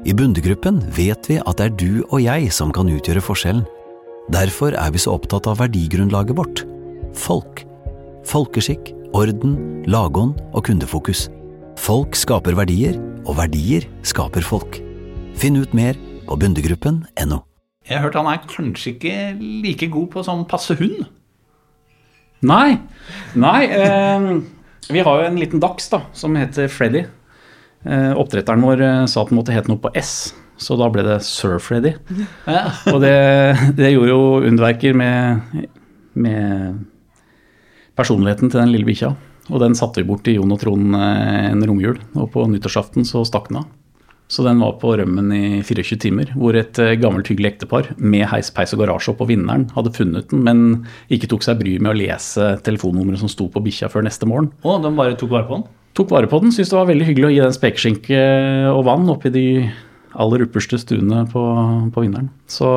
[0.00, 3.66] I Bundegruppen vet vi at det er du og jeg som kan utgjøre forskjellen.
[4.32, 6.62] Derfor er vi så opptatt av verdigrunnlaget vårt–
[7.26, 7.60] folk.
[8.24, 9.58] Folkeskikk, orden,
[9.90, 11.26] lagånd og kundefokus.
[11.80, 12.96] Folk skaper verdier,
[13.28, 14.80] og verdier skaper folk.
[15.36, 17.42] Finn ut mer på bundegruppen.no.
[17.84, 21.04] Jeg har hørt han er kanskje ikke like god på sånn passe hund.
[22.40, 22.78] Nei,
[23.36, 24.28] nei eh,
[24.88, 27.04] vi har jo en liten dachs da, som heter Freddy.
[27.84, 31.04] Eh, oppdretteren vår eh, sa at den måtte hete noe på S, så da ble
[31.06, 31.94] det Surf-Ready.
[32.50, 32.68] Ja.
[32.92, 33.16] Og det,
[33.78, 35.64] det gjorde jo underverker med,
[36.12, 36.84] med
[37.96, 39.14] personligheten til den lille bikkja.
[39.50, 43.08] Og den satte vi bort til Jon og Trond eh, en romjul, og på nyttårsaften
[43.08, 43.70] så stakk den av.
[44.30, 48.52] Så den var på rømmen i 24 timer, hvor et gammelt hyggelig ektepar med heis,
[48.54, 50.60] peis og garasje oppå vinneren hadde funnet den, men
[51.10, 54.52] ikke tok seg bry med å lese telefonnummeret som sto på bikkja før neste morgen.
[54.62, 55.66] Og de bare tok vare på den.
[56.00, 58.20] Tok vare på den, syntes det var veldig hyggelig å gi den spekeskinke
[58.72, 59.42] og vann oppi de
[60.16, 61.42] aller ypperste stuene på,
[61.92, 62.30] på vinneren.
[62.48, 62.70] Så,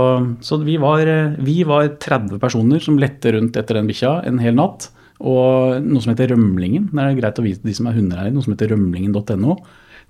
[0.43, 4.41] så vi, var, eh, vi var 30 personer som lette rundt etter den bikkja en
[4.43, 4.89] hel natt.
[5.23, 8.43] Og noe som heter Rømlingen, det er greit å vite de som er hundeeiere, noe
[8.43, 9.55] som heter rømlingen.no.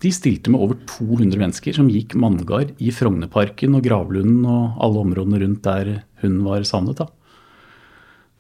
[0.02, 5.06] De stilte med over 200 mennesker som gikk manngard i Frognerparken og Gravlunden og alle
[5.06, 6.97] områdene rundt der hunden var savnet.
[6.97, 7.12] da.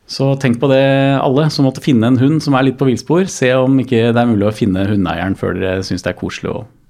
[0.09, 0.83] Så tenk på det,
[1.23, 3.25] alle som måtte finne en hund som er litt på villspor.
[3.31, 6.51] Se om ikke det er mulig å finne hundeeieren før dere syns det er koselig.
[6.51, 6.82] å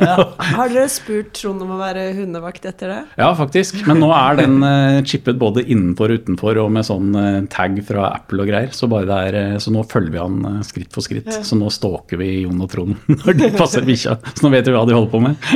[0.56, 2.98] Har dere spurt Trond om å være hundevakt etter det?
[3.20, 3.80] Ja, faktisk.
[3.88, 7.78] Men nå er den eh, chippet både innenfor og utenfor og med sånn eh, tag
[7.86, 8.72] fra Apple og greier.
[8.76, 11.30] Så, bare det er, eh, så nå følger vi han skritt for skritt.
[11.46, 14.16] Så nå stalker vi Jon og Trond når de passer bikkja.
[14.32, 15.50] Så nå vet vi hva de holder på med.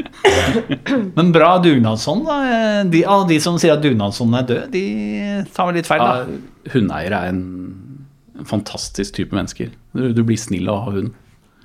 [1.19, 2.39] Men bra dugnadsånd, da.
[2.91, 4.85] De, alle de som sier at dugnadsånden er død, de
[5.55, 6.73] tar vel litt feil, Ja, da.
[6.75, 7.45] hundeeiere er en
[8.49, 9.71] fantastisk type mennesker.
[9.95, 11.13] Du, du blir snill av å ha hund.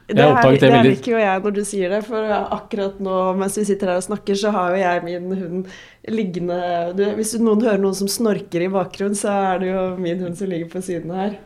[0.09, 3.65] Det, er, det liker jo jeg når du sier det, for akkurat nå mens vi
[3.67, 5.67] sitter her og snakker, så har jo jeg min hund
[6.09, 6.57] liggende
[6.97, 10.39] du, Hvis noen hører noen som snorker i bakgrunnen, så er det jo min hund
[10.39, 11.37] som ligger på siden her.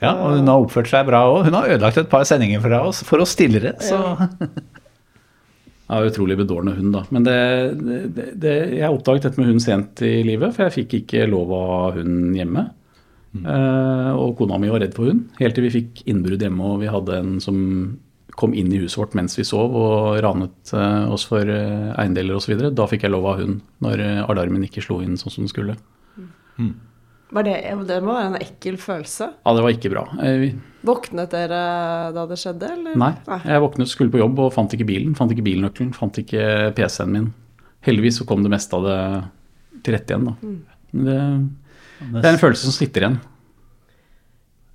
[0.00, 1.44] Ja, og hun har oppført seg bra òg.
[1.48, 4.00] Hun har ødelagt et par sendinger for oss for oss stillere, så
[5.88, 7.00] Ja, utrolig bedårende hund, da.
[7.08, 7.36] Men det,
[8.12, 11.54] det, det, jeg oppdaget dette med hund sent i livet, for jeg fikk ikke lov
[11.56, 12.66] av hund hjemme.
[13.36, 16.78] Eh, og kona mi var redd for hund, helt til vi fikk innbrudd hjemme og
[16.80, 17.58] vi hadde en som
[18.38, 22.36] kom inn i huset vårt mens vi sov og ranet uh, oss for uh, eiendeler
[22.38, 22.54] osv.
[22.72, 25.74] Da fikk jeg lov av hund, når alarmen ikke slo inn sånn som den skulle.
[27.34, 27.56] Var det,
[27.90, 29.26] det må være en ekkel følelse.
[29.44, 30.04] Ja, det var ikke bra.
[30.22, 30.54] Vi-
[30.86, 31.58] Våknet dere
[32.14, 32.94] da det skjedde, eller?
[32.96, 33.10] Nei.
[33.44, 35.16] Jeg våknet, skulle på jobb og fant ikke bilen.
[35.18, 37.26] Fant ikke bilnøkkelen, fant ikke PC-en min.
[37.84, 38.98] Heldigvis så kom det meste av det
[39.84, 40.36] til rette igjen, da.
[40.94, 41.18] Men Det,
[41.98, 43.18] det er en følelse som sitter igjen.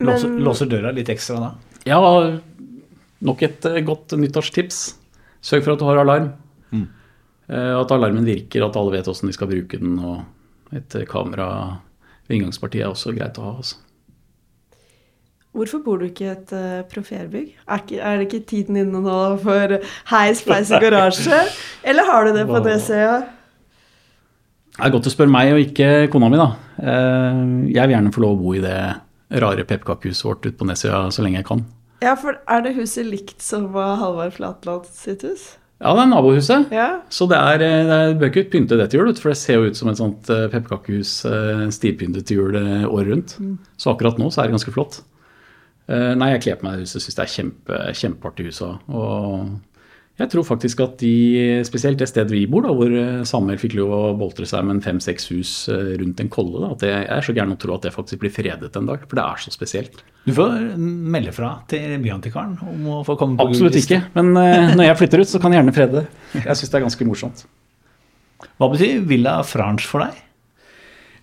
[0.04, 1.52] Låser, Men- låser døra litt ekstra da?
[1.88, 2.00] Ja,
[3.24, 4.82] nok et eh, godt nyttårstips.
[5.44, 6.34] Sørg for at du har alarm.
[6.72, 6.88] Mm.
[7.54, 9.98] At alarmen virker, at alle vet hvordan de skal bruke den.
[10.00, 11.48] Og et eh, kamera
[12.28, 13.56] ved inngangspartiet er også greit å ha.
[13.60, 13.80] Altså.
[15.54, 17.52] Hvorfor bor du ikke i et uh, proferbygg?
[17.68, 19.76] Er, ikke, er det ikke tiden inne nå for
[20.10, 21.44] heis, peis og garasje?
[21.92, 23.20] Eller har du det på Nesøya?
[24.74, 26.50] Det er godt å spørre meg og ikke kona mi, da.
[26.82, 27.42] Eh,
[27.76, 28.78] Jeg vil gjerne få lov å bo i det
[29.44, 31.62] rare pepperkakehuset vårt ute på Nesøya så lenge jeg kan.
[32.04, 35.54] Ja, for er det huset likt som var Halvard Flatland sitt hus?
[35.84, 36.70] Ja, det er nabohuset.
[36.72, 36.88] Ja.
[37.12, 39.60] Så det er, eh, det er, bør ikke pynte det til jul, for det ser
[39.60, 42.58] jo ut som et sånt eh, pepperkakehus eh, stivpyntet til jul
[42.88, 43.36] året rundt.
[43.78, 45.02] Så akkurat nå så er det ganske flott.
[45.92, 48.62] Nei, jeg kler på meg det huset, syns det er kjempe, kjempeartig hus.
[48.64, 49.50] Og
[50.14, 53.74] jeg tror faktisk at de, spesielt det stedet vi bor, da, hvor eh, Samuel fikk
[53.80, 57.08] lov å boltre seg med en fem-seks hus eh, rundt en kolle, da, at jeg
[57.16, 59.08] er så gæren å tro at det faktisk blir fredet en dag.
[59.10, 60.04] For det er så spesielt.
[60.28, 64.04] Du får melde fra til Byantikvaren om å få komme på Absolutt ikke.
[64.14, 66.06] Men eh, når jeg flytter ut, så kan jeg gjerne frede det.
[66.44, 67.42] Jeg syns det er ganske morsomt.
[68.62, 70.20] Hva betyr Villa Franche for deg?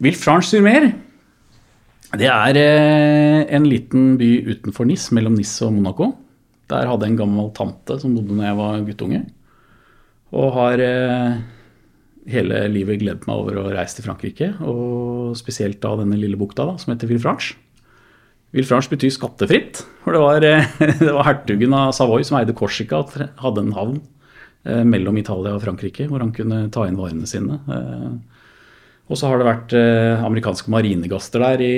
[0.02, 0.88] Villefranche-sur-Mer.
[2.18, 2.58] Det er
[3.54, 6.10] en liten by utenfor Nis, mellom Nis og Monaco.
[6.70, 9.22] Der hadde jeg en gammel tante som bodde når jeg var guttunge.
[10.36, 11.40] Og har eh,
[12.30, 14.52] hele livet gledet meg over å reise til Frankrike.
[14.62, 17.56] Og spesielt da denne lille bukta da, som heter Villefranche.
[18.54, 19.82] Villefranche betyr skattefritt.
[20.04, 20.70] For det var, eh,
[21.02, 23.02] det var hertugen av Savoy som eide Korsika
[23.42, 23.98] hadde en havn
[24.66, 27.58] eh, mellom Italia og Frankrike hvor han kunne ta inn varene sine.
[29.10, 31.76] Og så har det vært amerikanske marinegaster der i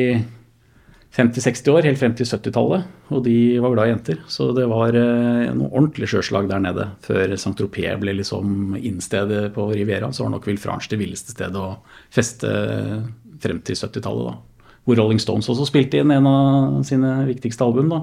[1.13, 2.87] 50-60 år, helt frem til 70-tallet.
[3.13, 4.21] Og de var glad i jenter.
[4.33, 6.87] Så det var eh, noe ordentlig sjøslag der nede.
[7.05, 11.75] Før Saint-Tropez ble liksom innstedet på Riviera, så var nok Villefranche det villeste stedet å
[12.13, 12.49] feste
[13.43, 14.31] frem til 70-tallet.
[14.31, 14.71] da.
[14.87, 17.93] Hvor Rolling Stones også spilte inn en av sine viktigste album.
[17.93, 18.01] da.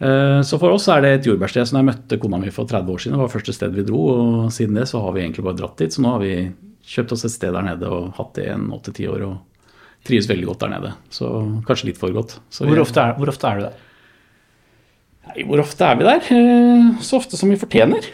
[0.00, 1.74] Eh, Så for oss er det et jordbærsted.
[1.74, 4.00] Når jeg møtte kona mi for 30 år siden, det var første sted vi dro,
[4.14, 5.92] og siden det så har vi egentlig bare dratt dit.
[5.92, 6.52] Så nå har vi
[6.88, 9.36] kjøpt oss et sted der nede og hatt det i en åtte-ti år og
[10.06, 10.92] trives veldig godt der nede.
[11.10, 11.28] Så
[11.66, 12.38] kanskje litt for godt.
[12.50, 13.72] Så vi- Hvor ofte er, hvor ofte er du der?
[15.28, 16.22] Nei, hvor ofte er vi der?
[16.32, 18.04] Eh, Så ofte som vi fortjener.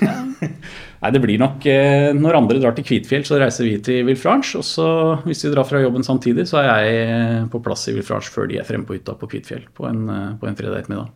[1.00, 4.58] Nei, det blir nok eh, Når andre drar til Kvitfjell, så reiser vi til Villefranche.
[4.60, 4.86] Og så,
[5.24, 8.46] hvis vi drar fra jobben samtidig, så er jeg eh, på plass i Villefranche før
[8.50, 10.04] de er fremme på hytta på Kvitfjell på en,
[10.38, 11.08] på en fredag ettermiddag.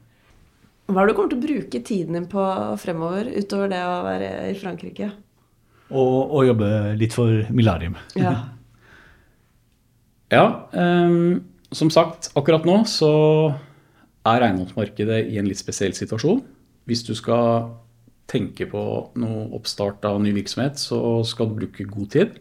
[0.89, 2.43] Hva er det du kommer til å bruke tiden din på
[2.83, 5.13] fremover, utover det å være i Frankrike?
[5.95, 6.69] Og, og jobbe
[7.01, 7.95] litt for Milarium.
[8.19, 8.35] Ja.
[10.35, 11.44] Ja, um,
[11.75, 13.11] som sagt, akkurat nå så
[14.27, 16.40] er eiendomsmarkedet i en litt spesiell situasjon.
[16.88, 17.70] Hvis du skal
[18.31, 18.83] tenke på
[19.20, 22.38] noe oppstart av ny virksomhet, så skal du bruke god tid.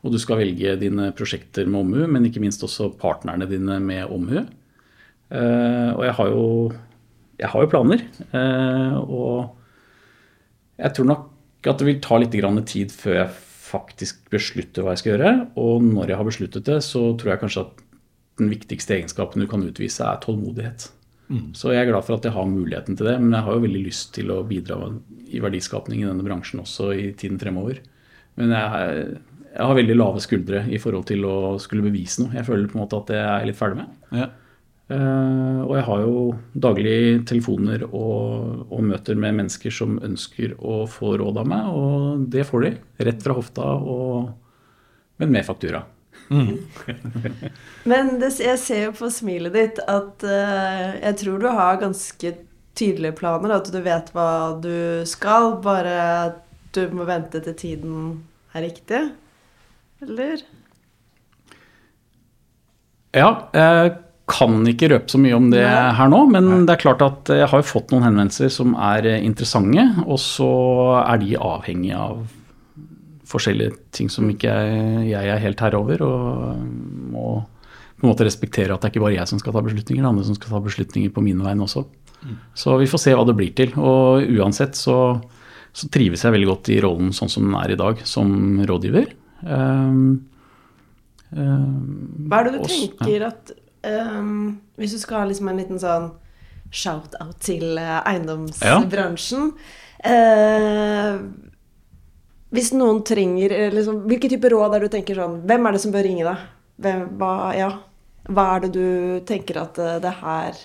[0.00, 4.12] Og du skal velge dine prosjekter med omhu, men ikke minst også partnerne dine med
[4.12, 4.44] omhu.
[5.30, 6.46] Uh, og jeg har jo,
[7.40, 8.04] jeg har jo planer.
[8.34, 12.34] Uh, og jeg tror nok at det vil ta litt
[12.66, 13.32] tid før jeg
[13.70, 15.34] faktisk beslutter hva jeg skal gjøre.
[15.60, 17.84] Og når jeg har besluttet det, så tror jeg kanskje at
[18.40, 20.88] den viktigste egenskapen du kan utvise, er tålmodighet.
[21.54, 23.62] Så jeg er glad for at jeg har muligheten til det, men jeg har jo
[23.62, 24.78] veldig lyst til å bidra
[25.30, 27.78] i verdiskapning i denne bransjen også i tiden fremover.
[28.40, 29.04] Men jeg,
[29.52, 32.34] jeg har veldig lave skuldre i forhold til å skulle bevise noe.
[32.34, 33.94] Jeg føler på en måte at jeg er litt ferdig med.
[34.16, 34.30] Ja.
[34.90, 36.22] Eh, og jeg har jo
[36.66, 36.96] daglig
[37.30, 42.46] telefoner og, og møter med mennesker som ønsker å få råd av meg, og det
[42.48, 42.72] får de.
[43.06, 44.32] Rett fra hofta, og,
[45.22, 45.84] men med faktura.
[47.90, 52.30] Men det, jeg ser jo på smilet ditt at uh, jeg tror du har ganske
[52.78, 54.28] tydelige planer, at du vet hva
[54.62, 55.96] du skal, bare
[56.28, 56.38] at
[56.76, 57.96] du må vente til tiden
[58.54, 59.02] er riktig.
[60.06, 60.44] Eller?
[63.16, 63.96] Ja, jeg
[64.30, 67.48] kan ikke røpe så mye om det her nå, men det er klart at jeg
[67.50, 70.50] har fått noen henvendelser som er eh, interessante, og så
[71.02, 72.22] er de avhengig av
[73.30, 76.62] forskjellige ting som ikke jeg, jeg er helt herre over, og
[77.14, 77.26] må
[78.00, 80.06] på en måte respektere at det er ikke bare jeg som skal ta beslutninger, det
[80.08, 81.84] er andre som skal ta beslutninger på mine vegne også.
[82.56, 83.72] Så vi får se hva det blir til.
[83.80, 84.96] Og uansett så,
[85.72, 89.12] så trives jeg veldig godt i rollen sånn som den er i dag, som rådgiver.
[89.44, 90.00] Um,
[91.32, 93.52] um, Hva er det du også- tenker at
[93.86, 96.10] ehm, Hvis du skal ha liksom en liten sånn
[96.70, 99.48] shout-out til eh, eiendomsbransjen
[100.06, 101.16] uh,
[102.54, 105.76] Hvis noen trenger eh, liksom, Hvilke type råd er det du tenker sånn Hvem er
[105.76, 106.48] det som bør ringe deg?
[106.80, 107.70] hvem, hva, ja,
[108.30, 108.86] hva er det du
[109.28, 110.56] tenker at uh, det her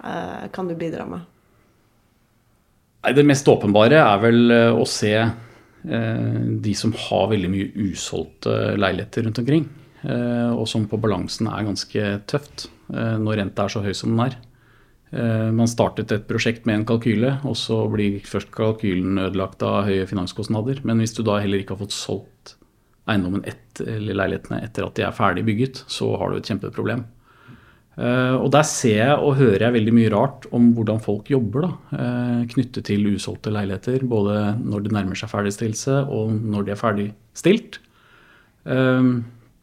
[0.00, 1.28] uh, kan du bidra med?
[3.02, 6.26] Nei, Det mest åpenbare er vel eh, å se eh,
[6.62, 9.64] de som har veldig mye usolgte leiligheter rundt omkring.
[10.04, 14.14] Eh, Og som på balansen er ganske tøft eh, når renta er så høy som
[14.14, 14.36] den er.
[15.12, 19.86] Eh, Man startet et prosjekt med en kalkyle, og så blir først kalkylen ødelagt av
[19.88, 20.82] høye finanskostnader.
[20.84, 22.56] Men hvis du da heller ikke har fått solgt
[23.10, 27.02] eiendommen et, eller leilighetene etter at de er ferdig bygget, så har du et kjempeproblem.
[27.92, 31.72] Og der ser jeg og hører jeg veldig mye rart om hvordan folk jobber da,
[32.48, 34.06] knyttet til usolgte leiligheter.
[34.08, 37.80] Både når det nærmer seg ferdigstillelse og når de er ferdigstilt.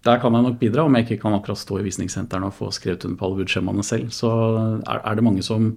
[0.08, 2.70] Der kan jeg nok bidra, om jeg ikke kan akkurat stå i visningssentrene og få
[2.72, 4.14] skrevet under på alle budskjemaene selv.
[4.16, 4.30] Så
[4.88, 5.74] er det mange som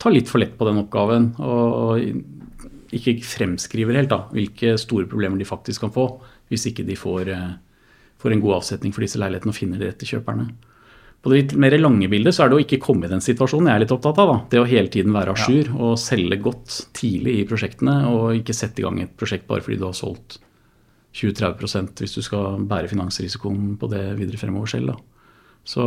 [0.00, 2.02] tar litt for lett på den oppgaven og
[2.94, 6.08] ikke fremskriver helt da, hvilke store problemer de faktisk kan få
[6.52, 7.56] hvis ikke de får, eh,
[8.20, 10.50] får en god avsetning for disse leilighetene og finner de rette kjøperne.
[11.24, 13.70] På det litt mer lange bildet så er det å ikke komme i den situasjonen
[13.70, 14.28] jeg er litt opptatt av.
[14.28, 14.38] da.
[14.52, 18.52] Det å hele tiden være à jour og selge godt tidlig i prosjektene, og ikke
[18.52, 20.38] sette i gang et prosjekt bare fordi du har solgt
[21.14, 24.94] 20-30 hvis du skal bære finansrisikoen på det videre fremover selv.
[24.94, 24.96] da.
[25.64, 25.84] Så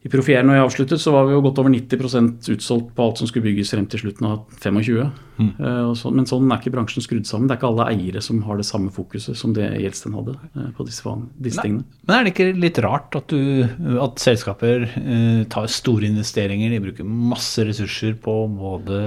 [0.00, 3.20] i Profier når jeg avsluttet, så var vi jo godt over 90% utsolgt på alt
[3.20, 5.10] som skulle bygges frem til slutten av 25.
[5.40, 5.50] Mm.
[5.96, 7.48] så, men sånn er ikke bransjen skrudd sammen.
[7.48, 10.70] Det er ikke alle eiere som har det samme fokuset som det Gjelsten hadde eh,
[10.76, 11.84] på disse, disse tingene.
[12.08, 13.66] Men er det ikke litt rart at, du,
[14.00, 19.02] at selskaper eh, tar store investeringer, de bruker masse ressurser på både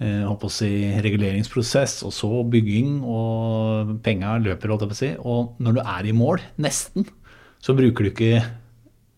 [0.00, 0.70] eh, håper å si,
[1.04, 5.10] reguleringsprosess og så bygging, og penga løper, holdt jeg på å si.
[5.22, 7.08] Og når du er i mål, nesten,
[7.62, 8.46] så bruker du ikke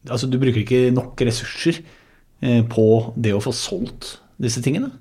[0.09, 1.81] Altså, du bruker ikke nok ressurser
[2.41, 2.85] eh, på
[3.19, 4.93] det å få solgt disse tingene.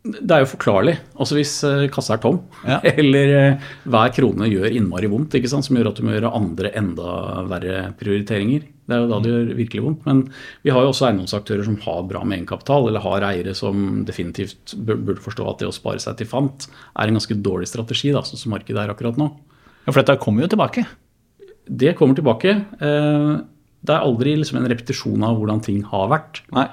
[0.00, 0.94] Det er jo forklarlig.
[1.20, 2.78] Altså Hvis eh, kassa er tom, Ja.
[3.00, 7.16] eller eh, hver krone gjør innmari vondt, som gjør at du må gjøre andre enda
[7.50, 8.64] verre prioriteringer.
[8.88, 10.06] Det er jo da det gjør virkelig vondt.
[10.08, 10.22] Men
[10.64, 14.72] vi har jo også eiendomsaktører som har bra med egenkapital, eller har eiere som definitivt
[14.80, 18.24] burde forstå at det å spare seg til fant er en ganske dårlig strategi, da,
[18.26, 19.28] sånn som markedet er akkurat nå.
[19.84, 20.88] Ja, For dette kommer jo tilbake.
[21.70, 22.56] Det kommer tilbake.
[22.80, 23.32] Eh,
[23.80, 26.42] Det er aldri liksom en repetisjon av hvordan ting har vært.
[26.52, 26.66] Nei.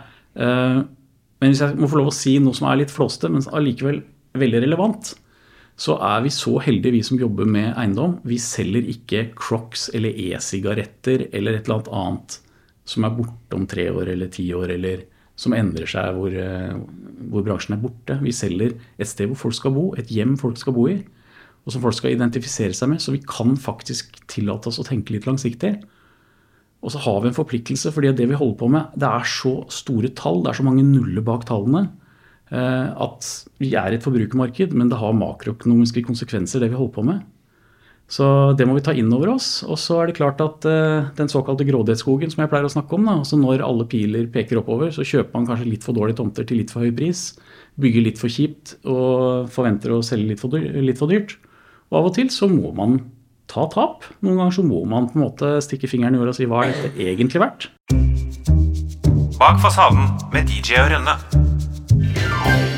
[1.42, 4.02] Men hvis jeg må få lov å si noe som er litt flåste, men allikevel
[4.38, 5.14] veldig relevant,
[5.78, 8.18] så er vi så heldige, vi som jobber med eiendom.
[8.26, 12.40] Vi selger ikke Crocs eller e-sigaretter eller et eller annet
[12.88, 15.04] som er borte om tre år eller ti år, eller
[15.38, 16.78] som endrer seg hvor, eh,
[17.30, 18.18] hvor bransjen er borte.
[18.24, 20.98] Vi selger et sted hvor folk skal bo, et hjem folk skal bo i,
[21.68, 23.04] og som folk skal identifisere seg med.
[23.04, 25.76] Så vi kan faktisk tillate oss å tenke litt langsiktig.
[26.86, 29.56] Og så har vi en forpliktelse, fordi det vi holder på med, det er så
[29.74, 31.88] store tall, det er så mange nuller bak tallene,
[32.52, 37.08] eh, at vi er et forbrukermarked, men det har makroøkonomiske konsekvenser, det vi holder på
[37.10, 37.26] med.
[38.08, 38.24] Så
[38.56, 39.66] det må vi ta inn over oss.
[39.68, 42.96] Og så er det klart at eh, den såkalte grådighetsskogen som jeg pleier å snakke
[42.96, 46.22] om, da, altså når alle piler peker oppover, så kjøper man kanskje litt for dårlige
[46.22, 47.34] tomter til litt for høy pris,
[47.82, 50.40] bygger litt for kjipt og forventer å selge litt
[51.02, 51.36] for, dyrt.
[51.92, 53.02] Og av og til så må man
[53.48, 54.08] ta tap.
[54.22, 56.66] Noen ganger så må man på en måte stikke fingeren i jorda og si hva
[56.66, 57.70] er dette egentlig verdt?
[59.38, 62.77] Bak fasaden med DJ og Rønne.